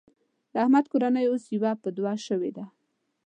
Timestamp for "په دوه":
1.83-2.13